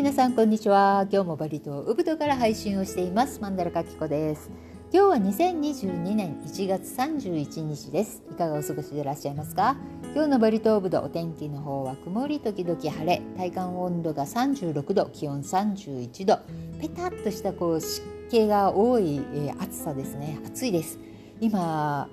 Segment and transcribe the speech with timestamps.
[0.00, 1.06] 皆さんこんにちは。
[1.12, 3.38] 今日もバリ島ウブドから配信をしています。
[3.42, 4.50] マンダラカキコです。
[4.90, 8.22] 今日は2022年1月31日です。
[8.30, 9.76] いかがお過ごしでいらっしゃいますか？
[10.14, 16.38] 今日のバリ島ウブドお天気の方は曇り時々晴れ体感温度が36度気温31度。
[16.80, 20.40] ペタッとしたこう湿気が多い、えー、暑さですね。
[20.46, 20.98] 暑いです。
[21.42, 22.08] 今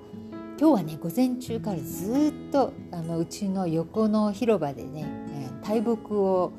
[0.60, 6.52] 今日はね午前中からずっとあのうちの横の広場でね、えー、大木を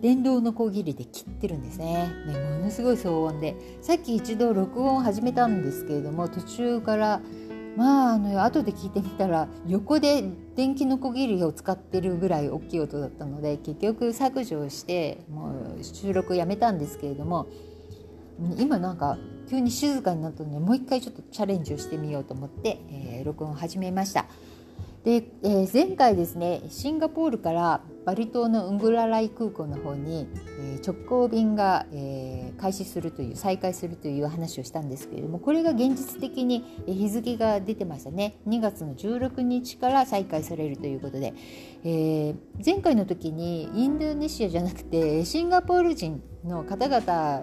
[0.00, 7.20] 電動のこぎりで切ってるんですねねものすごい騒音でさっき一度録音を始めたんですけれども途中から
[7.76, 10.24] まああの後で聞いてみたら横で
[10.54, 17.46] 電気のこぎりを使ってるぐらい大きい音だったので結局削除してもう収録やめたんですけれども
[18.58, 24.26] 今なんか急に静かになったのでもう一回ちょっとチャレンジをしてみようと思って、えー、録音を始めました。
[25.04, 30.28] で、えー、前回ですねシンガポールからバリ島のウングラライ空港の方に、
[30.86, 31.86] 直行便が、
[32.56, 38.38] 開始するという再開するという話をしたんですけれどもこれが現実的に日付が出てましたね。
[38.46, 41.34] 2月の16日から再開されるということで、
[41.84, 42.34] え、
[42.64, 47.42] 前回の時にインドネシアじゃなくてシンガポール人の方々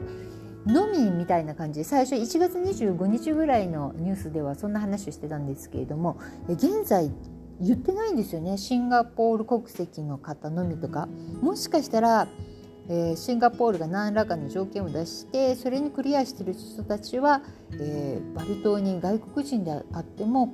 [0.65, 7.11] のみみたいな感じで最初1月25日ぐらいのニュースではそんな話をしてたんですけれども現在
[7.65, 8.57] 言ってないんですよね。
[8.57, 11.07] シンガポール国籍の方のみとか。
[11.41, 12.27] もしかしたら、
[12.89, 17.41] えー、シンガポールが何らかの条件を出してそれにクリアしてる人たちは、
[17.79, 20.53] えー、バリ島に外国人であっても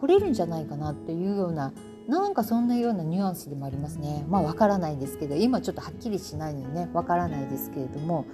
[0.00, 1.72] 来れるんじゃないかなっていうような
[2.08, 4.24] なんかそんなようなニュアンスでもありますね。
[4.28, 8.24] まあわからないですけど今ちょっとはっきりしないのでねわからないですけれども。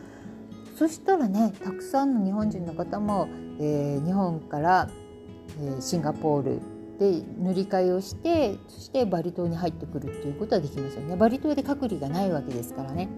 [0.77, 3.28] そしたらねたくさんの日本人の方も、
[3.61, 4.91] えー、日本から、
[5.61, 6.61] えー、シンガポール
[6.98, 11.16] で塗り替えをしてそしてバリ島に入ってくるっていうことはできますよね。
[11.16, 13.08] バリ島で隔離がないわけですからね、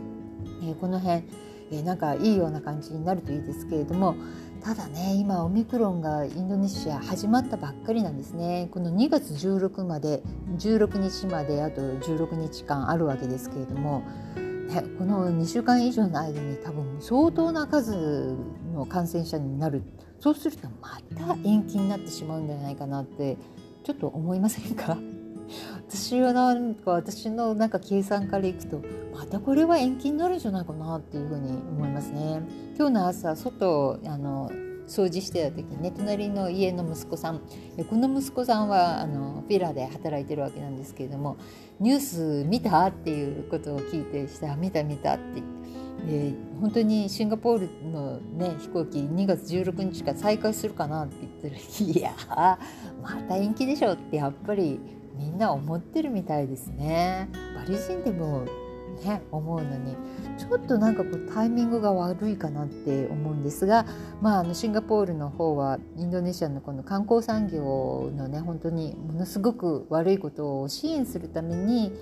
[0.63, 1.25] えー、この辺、
[1.73, 4.17] えー、なんかいいような感じになるといいですけれども
[4.63, 8.69] ただね今オミクロンがインドネシア始まったばっかりなんですね。
[8.71, 10.23] この2月16まで
[10.57, 14.03] 16日まであと16日間あるわけですけれども
[14.67, 18.37] ね、この2週間以上の間に多分相当な数
[18.75, 19.83] の感染者になる。
[20.19, 23.37] そうするとまた延期になってしまうんじゃないかなって
[23.87, 24.99] ちょっと思いませんか？
[25.89, 28.83] 私はなんか私のなんか計算からいくと
[29.15, 32.43] またこれは延期になるんじゃないかなっていうふうに思いますね。
[32.77, 34.51] 今日の朝外あの
[34.89, 37.41] 掃除してた時にね隣の家の息子さん
[37.89, 41.37] この息子さんはあのヴィラで働いてるわけなんですけれども
[41.79, 45.57] 「ニュース見た?」っていうことを聞いてした「見た見た」って言って。
[46.07, 52.59] で本当にシンガポールの、ね、飛行機2月16日から再開するかなって言ったら いや
[53.15, 54.81] また延期でしょってやっぱり
[55.17, 57.29] みんな思ってるみたいですね。
[57.55, 58.45] バリ人でも
[59.05, 59.97] ね思うのに。
[60.37, 63.87] ちょっとなんかこうタイミングが悪いかなって思うんですが、
[64.21, 71.93] まあ、あのシンガポールの方はインドネシアのこの観光産業のね本当にものすごく悪いことを支援するために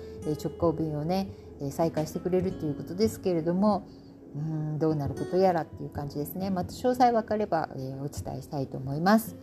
[0.43, 1.29] 直行便をね
[1.71, 3.87] 再開してくれるということですけれども
[4.35, 6.49] うんどうなることやらっていう感じですね。
[6.49, 9.37] また詳細分かれば、え、お伝えしたいと思います。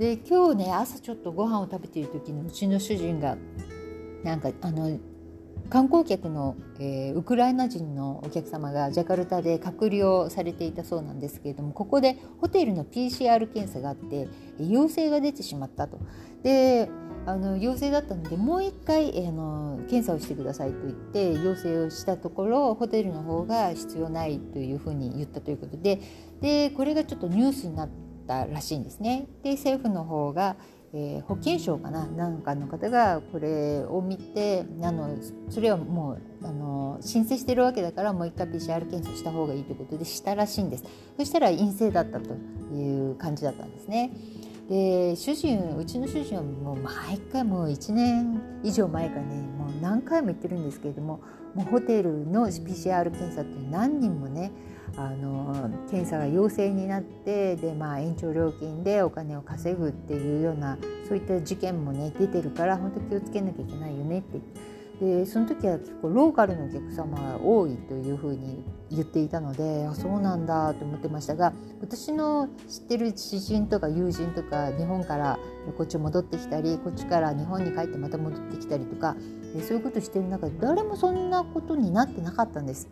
[0.00, 3.36] で今日ね朝ちょっとご飯を食べている時にうちの主人が
[4.24, 4.98] なんかあの
[5.68, 14.26] 観光客の、えー、ウクライナ人のお客様がジャカルタで隔離をされていたそうなんですけれどもここでホテルの PCR 検査があって
[14.58, 15.98] 陽性が出てしまったと。
[16.42, 16.88] で
[17.26, 26.00] あの陽性だったのでもう一回、えー、の検査をしてくださいと言って陽性をしたところホテルの方が必要ないというふうに言ったということで
[26.40, 29.26] でこれがちょっとニュースになってたらしいんですね。
[29.42, 30.54] で政府の方が
[30.92, 35.16] えー、保健省かななんかの方がこれを見てあの
[35.48, 40.84] それはもうあの申請してるわけだからもう一回 PCR 検査した方がいいということでしたらしいんです
[41.16, 42.34] そしたら陰性だったと
[42.74, 44.10] いう感じだったんですね。
[44.68, 51.20] で主人うちの主人はもう毎回もう1年以上前からねもう何回も言ってるんですけれども
[51.54, 54.52] もうホテルの PCR 検査って何人もね
[54.96, 60.78] あの検査が陽性になってで、まあ、延長料金でお金を稼ぐっていうような
[61.08, 64.40] そういった事件もね出てるから本当気をつけなきゃいけないよねって
[65.00, 75.38] でその時は結構ローカルのお客様が多いというふうに言っていたのであそうなんだと思ってましたが私の知ってる知人とか友人とか日本から
[75.78, 79.16] こっち戻ってきたりこっちから日本に帰ってまた戻ってきたりとか
[79.66, 82.88] そういうことしてる中で誰もそんなことになってなかったんです。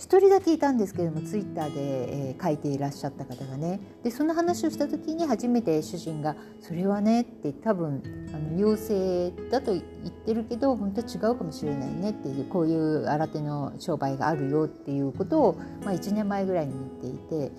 [0.00, 8.02] 1人だけいたんですけれどもツイッターで、えー、書いていらっしゃった方がねでその話をした時に初めて主人が「それはね」って多分
[8.34, 17.52] あの陽性だと言ってるけど本当は違うかもしれないねっていうこういう新手の商売があるよっていうことを、まあ、1年前ぐらいに言っていて。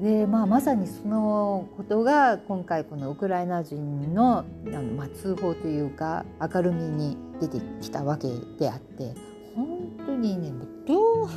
[0.00, 8.28] でまあ、まさにそのことが今回このウクライナ人のあの、まあ、通報というか明るみに出てきたわけ
[8.58, 9.14] であって
[10.16, 10.52] にね
[10.86, 11.28] どう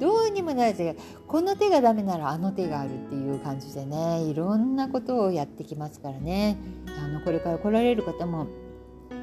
[0.00, 6.56] どうにもないですがこの手がダメならあの手があるっていう感じでねいろんなことをやってきますからね。
[7.02, 8.46] あのこれから来られる方も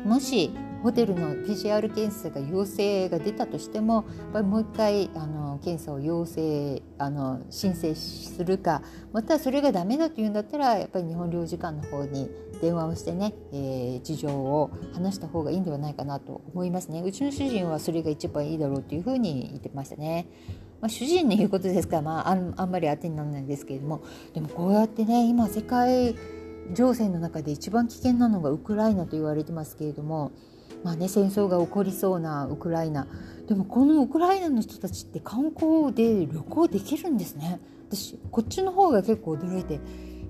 [0.05, 0.51] もし
[0.83, 8.81] ホテルの PCR 検査が陽性が出たとしてもやっぱりもう一回あの検査を陽性あの申請するか
[9.11, 12.29] またそれがダメだというんだったらやっぱり日本領事館の方に
[12.61, 20.27] 電話をしてね、えー、事情を話した方がいいんではないかなと思いますねうちの主人はそれが一番いいだろうというふうに言ってましたね。
[20.79, 24.03] まあ、主人の言うことですから、まあ、あんあんまり当てにならないんですけれども
[24.35, 26.15] でもこうやってね今世界
[26.73, 30.31] 情勢の中で一番危険なのがウクライナと言われてますけれども
[30.83, 33.07] まあね、戦争が起こりそうなウクライナ。
[33.47, 37.59] でもこのウクライナの人たちって観光で旅行できるんですね。
[37.89, 39.79] 私こっちの方が結構驚いて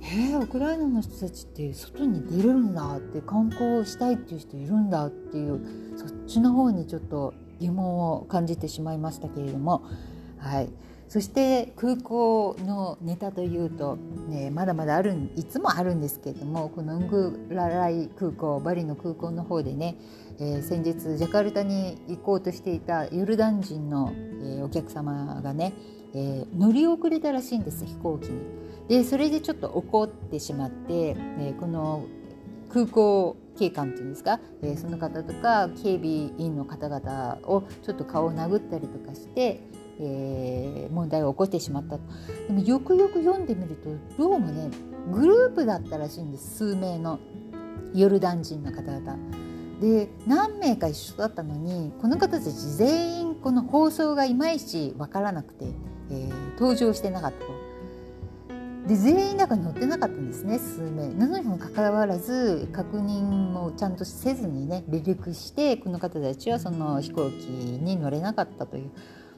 [0.02, 9.84] へえ、ウクライナの人たちって外に出るんだって観光したいっていう人いるんだっていうそっちの方にちょっと疑問を感じてしまいましたけれども。
[10.38, 10.70] はい。
[11.10, 19.98] そして空港のネタというと、ね、まだまだあるいつもあるんですけれどもこのウングラライ空港バリの空港の方でね
[20.40, 25.74] えー、先日ジャカルタに行こうとしていたヨルダン人の、えー、お客様がね、
[26.14, 28.40] えー、乗り遅れたらしいんです飛行機に。
[28.88, 32.06] でそれでちょっと怒ってしまって、えこの
[32.70, 39.62] 空港警官っていうんですか、えその方とか警備員の方々をちょっと顔を殴ったりとかして、
[40.00, 42.02] え問題を起こしてしまったで
[42.54, 44.70] もよくよく読んでみるとどうもね
[45.12, 47.20] グループだったらしいんです数名の
[47.94, 49.18] ヨルダン人の方々。
[49.82, 55.66] で何名か一緒だったのにこの方たち全員この放送がいまいち分からなくて、
[56.10, 57.68] えー、登場してなかったと。
[58.88, 68.92] で全員中に乗ってなかったんですね数名なのにもかかわらず確認もちゃんとせずにね離陸してこの方たちはその飛行機に乗れなかったという、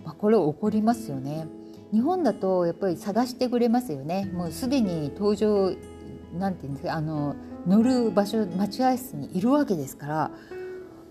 [0.03, 1.47] まあ、これ起こりますよね。
[1.91, 4.29] 日本だとやっぱり探してくれますよね。
[4.33, 5.73] もうすでに登場
[6.37, 7.35] なんていうんですかあの
[7.65, 10.31] 乗る場所待合室にいるわけですから。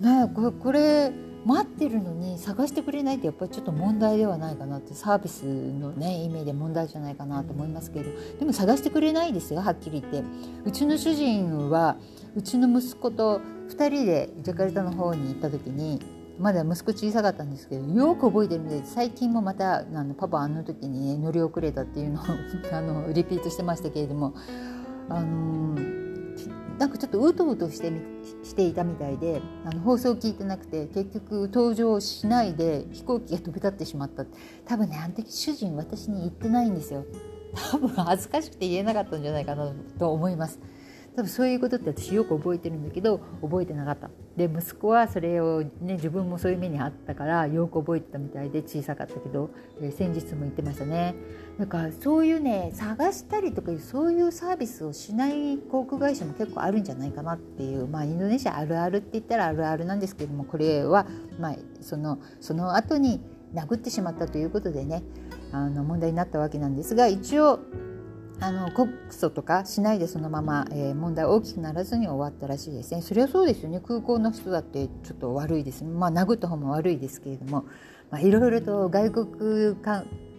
[0.01, 1.13] ねこれこれ
[1.45, 4.95] 待ってるのに探してくれないってやっぱりちょっと問題ではないかなって。
[4.95, 8.11] サービスのね意味で問題じゃないかなと思いますけど。
[8.39, 10.23] でも探してくれないですよはっきり言って。
[10.65, 11.97] うちの主人は
[12.37, 16.01] うちの息子と2人でジャカルタの方に行った時に
[16.39, 22.25] まだ息子小さかったんですけどよく覚えてるんで最近もまたあのパパあの時に、ね、乗り遅れたっていうのを
[22.73, 24.35] あのリピートしてましたけれども
[25.09, 25.99] あのー
[26.79, 27.91] なんかちょっとうとうとして
[28.45, 34.25] していたみたいであの放送を聞いてなくて結局登場しないで飛行機が飛び立ってしまった
[34.65, 37.05] 多分ねあの時主人私に言ってないんですよ。
[37.73, 40.61] 多分恥ずかしくて言えなかったんじゃないかなと思います。
[41.19, 44.09] 多分そういうことって私よく覚えてるんだけど覚えてなかった。
[44.37, 49.51] で息子はそれをね自分もそういう目にあったからよく覚えてたみたいで小さかったけど、
[49.83, 51.17] え、先日も言ってましたね。
[51.59, 61.05] だかそういうね探したりとかそういうサービスをしない航空会社も結構あるんじゃないかなっていうまあインドネシアあるあるって言ったらあるあるなんですけどもこれは
[61.41, 63.21] まあそのその後に
[63.55, 65.03] 殴ってしまったということでね
[65.51, 67.59] あの問題になったわけなんですが一応
[68.41, 73.03] あの告訴とかしないでそのまま、えー、問題大きくならずに終わったらしいですね。
[73.03, 73.81] それはそうですよね。
[73.81, 75.83] 空港の人だってちょっと悪いです。
[75.85, 77.65] まあ殴った方も悪いですけれども、
[78.11, 79.75] まあ、いろいろと外国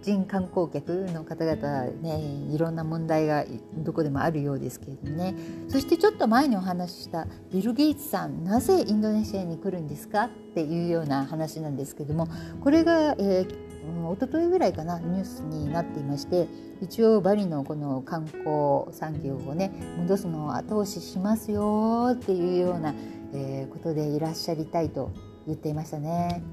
[0.02, 2.20] 人観光客の方々ね
[2.52, 3.46] いろんな問題が
[3.78, 5.36] どこでもあるようですけれどもね。
[5.68, 10.26] そしてちょっと前にお話ししたビル・ゲイツさんなぜインドネシアに来るんですか？
[10.26, 12.28] っていうような話なんですけども
[12.62, 16.48] これが、えー一昨日ぐらいかなニュースになっていまして
[16.82, 22.94] 一応バリのこの観光産業をね戻すのを後押ししますよっていうような、
[23.34, 25.12] えー、ことでいらっしゃりたいと
[25.48, 26.44] 言っていましたね。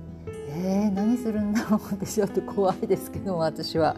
[0.59, 3.97] えー、何するんだろうってちょっと怖いですけど私は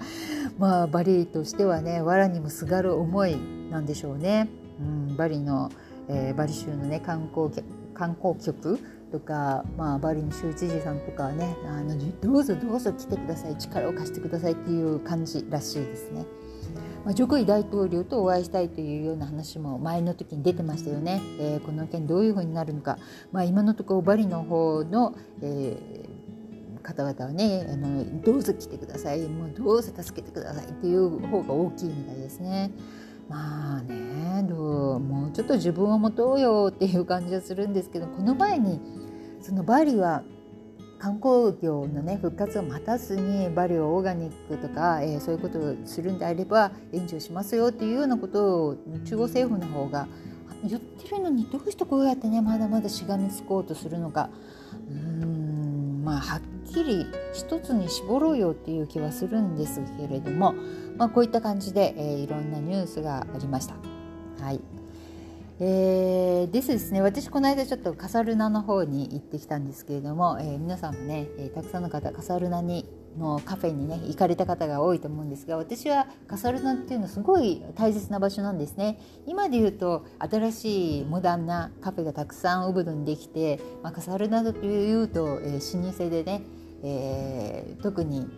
[0.59, 3.37] まあバリとしてはね藁にもすがる思い
[3.71, 4.49] なんでしょうね。
[4.81, 5.71] うん、バリの、
[6.09, 7.51] えー、バリ州のね観光
[7.95, 8.79] 観光局
[9.13, 16.27] とか、まあ、バリの州知事さんとかねあのどうぞどうぞ来てください力を貸してくださいっていう感じらしいですね。
[17.05, 21.23] まあ、ジョコイ大統領とお会いしたいというような話も前の時に出てましたよね。
[21.39, 22.99] えー、この件どういうふうになるのか、
[23.31, 26.08] まあ、今のところバリの方の、えー
[26.89, 32.71] 方々はねあのどうぞ来てくださいもうどうぞ助けてくださいっていう方が大きいみたいですね。
[33.29, 38.81] まあねどうもうちょっと自分を持とうよっていう感じはするんですけどこの前に
[39.43, 40.23] そのバリは
[40.99, 50.09] 観光業のね復活を待たずにバリオオーガニックとか、えー、そういうことをするんであれば援助しますよっていうようなことを中央政府の方が
[50.65, 54.31] 言ってるのにどうしてこうやってねまだまだしがみつこうとするのか
[54.91, 60.55] うんまあはっきり一つに絞ろうよっていう気はするんですけれども、
[60.97, 63.75] まあ、こういった感じで、えー、いろんなニュースがありました。
[64.43, 64.61] はい。
[65.61, 67.03] えー、ですですね。
[67.03, 79.01] 私この間ちょっとカサルナの方に行ってきたんですけれども、えー、皆さんもね、えー、たくさんの方カサルナにのカフェにね行かれた方が多いと思うんですが私はカサルナっていうのはすごい大切な場所なんですね。
[79.27, 86.43] 今で言うと新しいモダンなカフェがたくさんウブドにできて、まあ、カサルナというと、えー、老舗でね、
[86.83, 88.29] えー、特に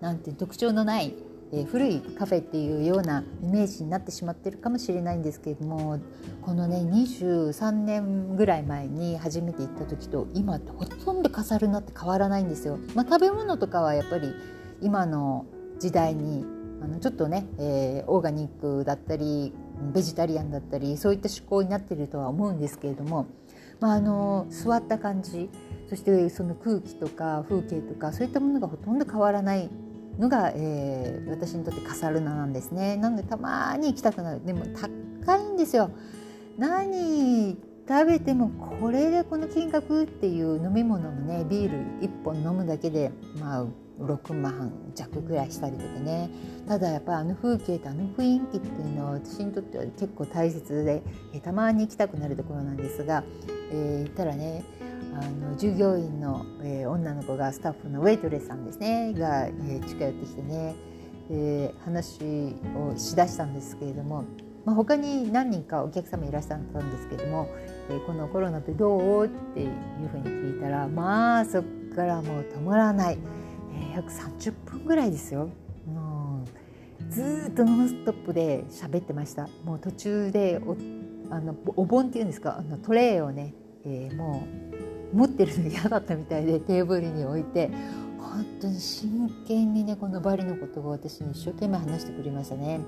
[0.00, 1.14] なんて特徴のない
[1.52, 5.98] えー、古いカフェっていうようなイメージになってしまってるかもしれないんですけれども
[6.42, 12.78] このね23年ぐらい前に初めて行った時と今ってほとんど飾るなって変わらないんですよ。
[12.94, 14.32] まあ、食べ物とかはやっぱり
[14.80, 15.46] 今の
[15.78, 16.44] 時代に
[16.82, 19.52] あのちょっとね、えー、オーガニックだったり
[19.94, 23.26] ベジタリアンだったりそういった趣向になってるとは思うんですけれども、
[23.80, 25.48] まあ、あの座った感じ
[25.88, 29.70] そしてその空気とか風景とかそういったものがほとんど変わらない
[30.18, 32.96] のが、えー、私にとってカサルナなんですね。
[32.96, 34.44] なのでたまに行きたくなる。
[34.44, 34.66] でも
[35.22, 35.90] 高いんですよ。
[36.58, 37.56] 何
[37.88, 43.64] 食べてもこれでこの金額っていう飲み物もねビール1本飲むだけでまあ
[44.00, 46.30] 6万弱ぐらいしたりとかね。
[46.66, 51.02] ただやっぱりあの風景とあの雰囲気っていうのは私にとっては結構大切で、
[51.40, 53.24] たまに行きたくなるところなんですが、
[53.70, 54.64] えー、行ったらね
[55.14, 60.74] あの従業員の、えー、女の子がスタッフのウェイトレスさんですねが、えー、近寄ってきてね、
[61.30, 62.20] えー、話
[62.76, 64.24] をしだしたんですけれども、
[64.64, 67.48] まあ、他に何人かお客様いらっしゃったんですけれども、
[67.90, 69.26] えー、このコロナってどう？
[69.26, 69.70] っていう
[70.12, 73.18] ふうに聞いたらまあそっからもう止まらない、
[73.74, 75.50] えー、約30分ぐらいですよ。
[75.86, 79.48] もうずっとノンストップで喋ってました。
[79.64, 80.60] もう途中で
[81.30, 82.58] あのお盆っていうんですか？
[82.58, 83.54] あのトレイをね、
[83.84, 84.42] えー、も
[85.12, 87.70] う持ってるの嫌だったみたいで テーブルに置いて
[88.18, 92.80] 本当に真剣にねこのバリのことを私に一生懸命話してくれましたね。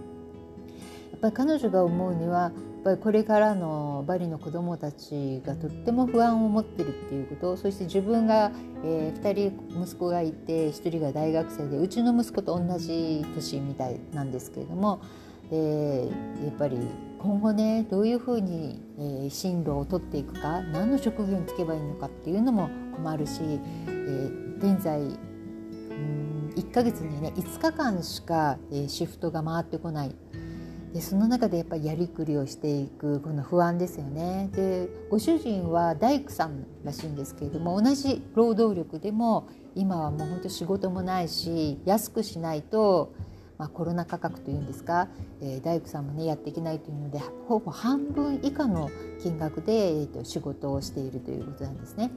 [1.13, 2.53] やっぱり彼女が思うにはやっ
[2.85, 8.53] ぱりこれからのバリの子どもたちがとっても不安を持ってるっていうことそして自分が、
[8.85, 15.01] えー、2人息子がいて1人が大学生でうちの息子と同じ年みたいなんですけれども、
[15.51, 16.79] えー、やっぱり
[17.23, 18.81] 今後ねどういうふうに、
[19.31, 28.59] 進路を取っていくか何の職業に就けばいいのかっていうのも困るし、えー、現在うん1ヶ月にね5日間しか、
[28.89, 30.15] シフトが回ってこない
[30.95, 34.49] でその中でやっぱりやりくりをしていくこの不安ですよね。
[34.53, 43.13] でご主人は大工さんらしいんですけれども同じ労働力でも今はもう本当仕事もないし安くしないと
[43.61, 45.07] まあ、コロナ価格というんですか、
[45.43, 48.91] えー、大工さんもねやっていけないというのでほぼ半分以下の
[49.23, 52.11] 金額で、えーと、仕事をしているということなんですね。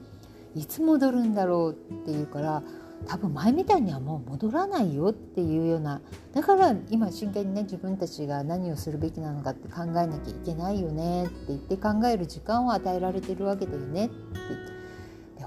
[0.55, 2.63] いつ戻るんだろうっていうから
[3.07, 5.99] 多分前みたいにはもう戻らないよっていうような
[6.33, 14.15] だから今真剣にね自分たちが何をするべきなのかって考えなきゃいけないよねって言って考える時間を与えられてるわけだよねって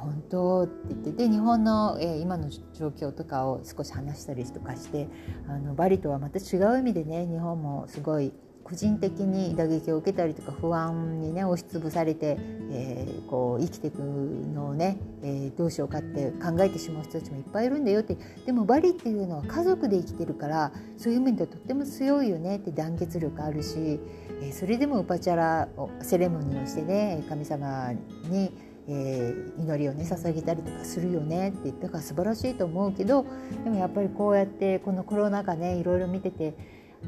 [0.07, 0.65] 本当？
[0.65, 5.09] って言ってで日本の、えー、今の状況とかを少し話したりとかして
[5.49, 8.33] あのバリとはまた違う意味でね日本もすごい
[8.63, 12.37] 個人的に打撃を受けたりとか不安にね押しつぶされて、
[12.73, 18.17] えー、こう生きていくのをね、えー、どうしようかって考えてしまう人たちもいっぱいいるんだよって。
[18.45, 24.01] でもバリっていうのは家族で生きてるからそういう意味ではとっても強いよねって団結力あるし、
[24.43, 25.69] えー、それでもウパチャラ
[26.03, 27.93] セレモニーをしてね神様
[28.29, 28.53] に
[28.89, 31.51] えー、祈りをね捧げたりとかするよね。
[31.51, 33.27] って言ったから素晴らしいと思うけど
[33.65, 36.55] でもやっぱりこうやってこのコロナ禍ねいろいろ見ててやっ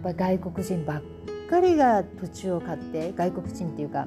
[0.02, 1.02] ぱ外国人ばっ
[1.48, 4.06] かりが土地を買って外国人っていうか、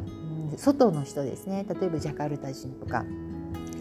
[0.51, 1.65] うん、外の人ですね。
[1.67, 3.05] 例えばジャカルタ人とか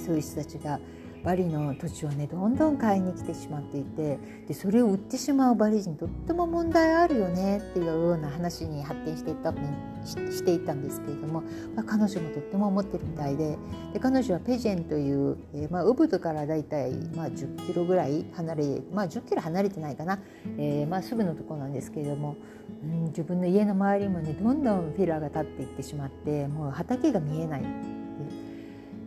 [0.05, 0.81] そういう人たちが
[1.25, 9.53] バリの土地をねどんどん買いに来てしまっていてでそれを売ってしまうバリ人とっても問題あるよねっていうような話に発展していった
[10.05, 11.43] していたんですけれども、
[11.75, 13.59] まあ、彼女もとっても思ってるみたいで
[13.93, 20.19] で彼女はペジェンという、えーまあ、ウブドからだいたい、まあ、10キロぐらい離れ、まあ、10キロ離れてないかな、
[20.59, 22.37] えーまあ、すぐのところなんですけれども、
[22.83, 28.00] うん、自分の家の周りもねどんどんフィラーが立っていってしまってもう畑が見えない。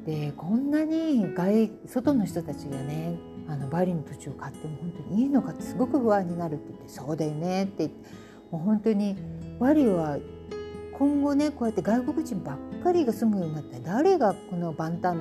[0.05, 3.17] でこんなに外外の人たちがね
[3.47, 7.87] あのバリの土地を買っても本当にいいのかってすごく不安になるって言って「そうだよね」って
[8.51, 9.15] もう本当に
[9.59, 10.17] バリは
[10.93, 15.17] 今後ねこうやって外国人ばっかりが住むようになったら誰がこの万端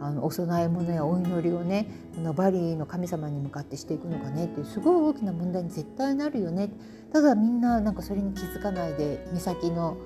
[0.00, 1.86] あのお供え物やお祈りをね
[2.16, 6.70] このバリの神様に向かってしていくのかねってすごい大きな問題に絶対なるよね
[7.12, 9.96] ただみんななんかそれに気づかないで目先の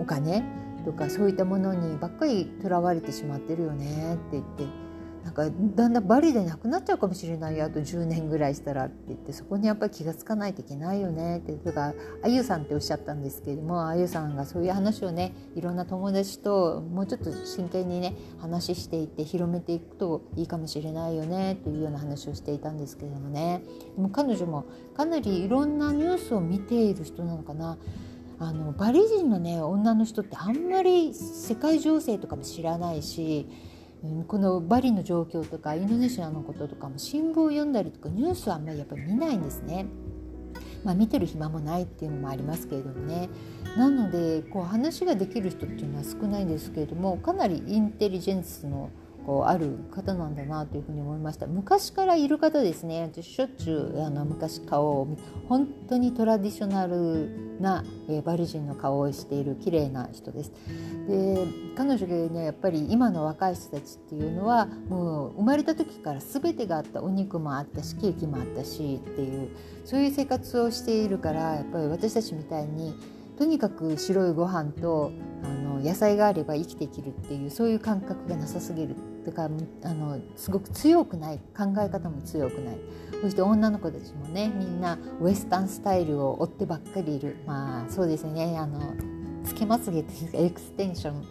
[0.00, 0.42] お金
[0.84, 4.84] とかそういったものにばっかりとらわれてしまってるよねって言って。
[5.24, 7.56] なんかだんだんバリでなくなっちゃうかもしれない。
[7.56, 9.32] よあと10年ぐらいしたらって言って。
[9.32, 11.38] そこにやっぱり気が付かないといけないよね。
[11.38, 21.54] ってだかあゆさんっておっしゃったんですけれどもあゆさんがそういう話をねいろんな友達ともうちょっと真剣にね話していって広めていくといいかもしれないよね。
[21.54, 23.62] っていうような話をしていたんですけれどもね。
[23.96, 27.78] でも彼女もかなりいろんなニュースを見ている人なのかな。
[28.38, 33.48] あのバリ人のね女の人ってあんまり世界情勢とかも知らないし
[34.02, 39.86] うんこのバリの状況とかインドネシアのこととかも新聞を読んだりとかニュースはあんまりやっぱり見ないんですね。
[40.84, 43.30] まあ、見てる暇もないっていうのもありますけれどもね
[43.74, 48.90] なのでこう話ができる人っていうのは少ないんですけれどもかなりインテリジェンスの
[49.26, 51.46] こうある方なんだなというふうに思いました。
[51.46, 53.10] 昔からいる方ですね。
[53.20, 55.08] しょっちゅうあの昔顔を
[55.48, 60.52] 本当にトラディショナルな、えー、バリ人の顔をしている綺麗な人です。
[61.08, 69.50] で彼女がねやっぱり今の若い人たちっていうのはもう生まれた時から全てがあったお肉もあったしケーキもあったしっていう
[69.84, 72.94] そういう生活をしているからやっぱり私たちみたいに
[73.38, 75.12] とにかく白いご飯と
[75.42, 78.94] あの野菜があれば生きていけるっていうそういう感覚がなさすぎる。
[79.24, 82.78] だかあのすごく強くない考え方も強くない。
[83.22, 87.36] そして女の子たちもねみんなウエスタンスタイルを追ってばっかりいる。
[87.46, 88.56] まあそうですね。
[88.58, 88.94] あの
[89.44, 91.24] つけまつげっていうかエクステンション。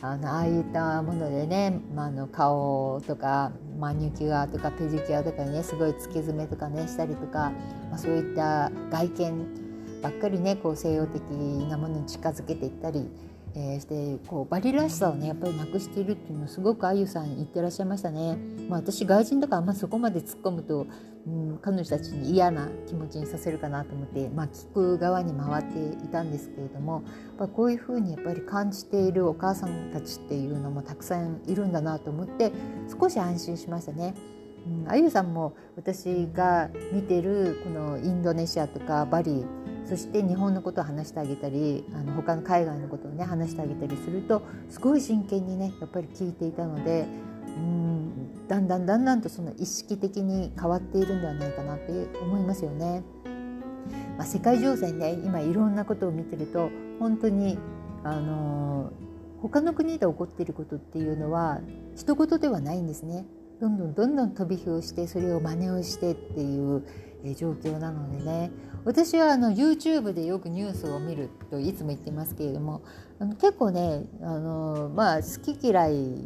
[0.00, 7.50] あのああいったものでね、まあ、あの顔とかマニュキュアとかペディキュアとかねすごいつけ爪とかねしたりとか、
[7.90, 9.67] まあ、そういった外見
[10.02, 13.08] ばっかりねこう西洋的なものに近づけていったり
[13.54, 18.36] えー、してこうバリらしさをねやっぱりなくしているっていうのをすごくあゆさん言ってらっしゃいましたね。
[18.68, 20.86] まあ、私外人とかあんまそこまで突っ込むと、
[21.26, 32.52] うん、彼女たちに嫌な気持ちにさせるかなと思って、まあ、聞く側に回っていたんですけれどもやっぱこういうふうにやっぱり感じているお母さんたちっていうのもたくさんいるんだなと思って
[33.00, 34.14] 少し安心しましたね。
[34.66, 39.44] うん、あゆさんも私が見てるこのインドネシアとかバリ
[39.88, 47.06] そして日本のことを話してあげたりあの他の海外のことをね話してあげたりするとすごい真剣にねやっぱり聞いていたので
[47.46, 53.02] うんだんだんだんだんとその意識的に変わっているんではないかなって思いますよね。
[54.16, 57.58] まあ、世界情勢ね今いろんなことを見てると本当に
[58.04, 58.92] あの
[59.40, 61.60] 他の国で起こっていることっていうのは
[61.94, 63.24] 一言ではないんですね。
[63.60, 66.84] どんどんどんどん飛び火をしてそれを真似をしてっていう
[67.34, 68.50] 状況なのでね。
[68.84, 72.82] 私はあの YouTube でよくニュースを見るといつも言ってますけれども
[73.18, 76.24] あの結構ねあの、まあ、好き嫌い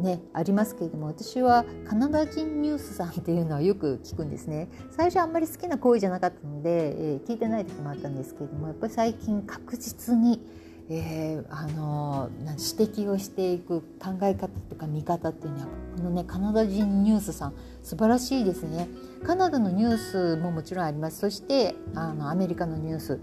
[0.00, 4.70] ね、ありますけれども私はカナダ人ニュースさんっていうのはよく聞くんですね。
[4.90, 10.40] 最初あんまり好きな行為じゃなかったので、えー、聞いてない時もあったんですけれどもやっぱり最近確実に
[10.92, 18.88] えー、あの指摘をしていく考え方とか見方っていうのはこのねカナダ人ニュースさん素晴らしいですね。
[19.24, 21.18] カナダのニュースももちろんあります。
[21.18, 23.20] そしてあのアメリカのニュース。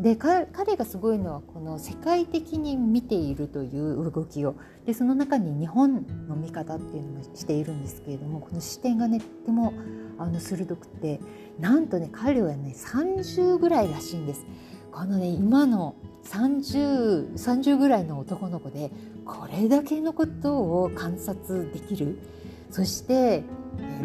[0.00, 4.56] で彼がすごいのはこの世界的に見ているという動きを。
[4.84, 9.72] でその中に日本の見方っていうのもしているんですけれどもこの視点がねとても
[10.18, 11.20] あの鋭くて。
[11.58, 14.44] なんとね彼はね30ぐらいらしいんです。
[14.90, 18.90] このね今の 30, 30ぐらいの男の子で
[19.24, 22.18] これだけのことを観察できる。
[22.74, 23.44] そして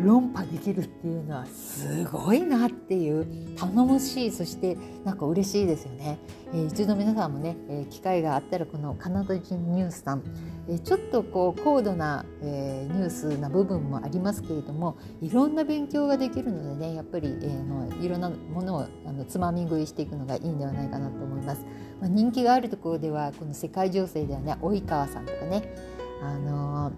[0.03, 4.32] 論破できるっていうのはすごいなっていう頼もしい。
[4.32, 6.19] そしてなんか嬉しいですよね、
[6.53, 10.23] えー、一度皆さんもね、えー、機会があったらこのカナダ人ニュースさん、
[10.67, 21.65] えー、ちょっとこう高度な、えニュースな部分もありますけれどもいろんな勉強ができるのでねやっぱり、えのいろんなものをあのつまみ食いしていくのがいいんではないかなと思います。
[21.99, 25.73] まあ、人気があるところではこの世界情勢ではね及川さんとかね
[26.21, 26.91] あの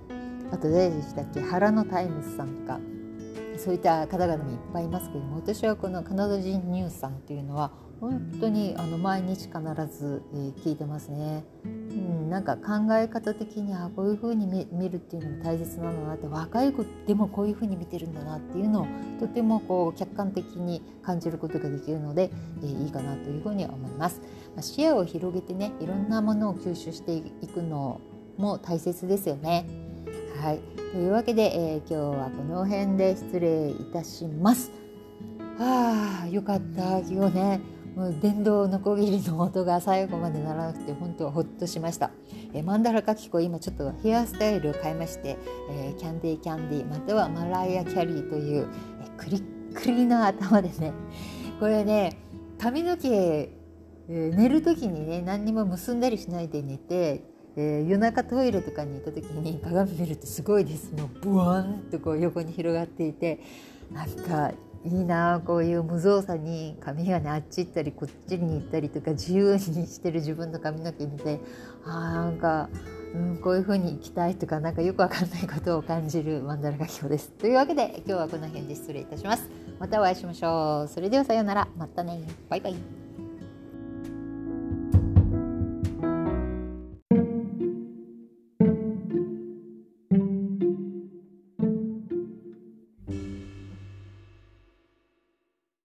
[0.51, 2.79] あと誰でしたっけ Harano Timesさんとか
[3.57, 9.59] そういった方々もいっぱいいますけども私はこのカナダ人ニュースさんっていうのは本当にあの毎日必
[9.95, 11.45] ず、えー、聞いてますね。
[11.63, 18.87] うん、なんか考え方的にあこういうふうに見るっていうのも大切なんだなって若い子でもこういうふうに見てるんだなっていうのを
[19.19, 22.31] とてもこう客観的に感じることができるので、
[22.63, 24.19] えー、いいかなというふうに思います。
[24.55, 28.01] まあ、視野を広げてねいろんなものを吸収していくの
[28.37, 29.67] も大切ですよね。
[30.41, 30.59] はい、
[30.91, 34.71] というわけで、えー、今日はこの辺で失礼いたします。
[35.59, 37.61] ああよかった今日ね
[37.95, 42.12] もう電動のこぎりの音が最後までならなくて本当はほっとしました、
[42.54, 45.38] えー、マンダラカキコ今ちょっとヘアスタイルを変えまして、
[45.69, 48.67] えー、キャンディーキャンディーまたはマライア・キャリーという、
[49.01, 50.93] えー、クリックリな頭でね。
[51.60, 52.17] これね
[52.58, 57.23] 髪の毛、えー、寝る時にね何にも結んだりしないで寝て
[57.58, 60.93] えー、夜中トイレとかに行った時に鏡見るとすごいです。
[60.93, 63.39] もうブワンとこう横に広がっていて
[63.91, 71.39] なんかいいなこういう無造作に髪がねあっち行ったりこっちに行ったりとか自由にしてる自分の髪の毛見て
[71.86, 72.70] あなんか、
[73.13, 77.30] うん、こういう風に行きたいとか何かよくわかんないことを感じるマンダラ画表です。
[77.30, 79.50] というわけで今日はこの辺で失礼いたします。
[79.80, 80.88] またお会いしましょう。
[80.88, 81.67] それではさようなら。
[81.78, 82.22] またね。
[82.50, 83.11] バイバイ。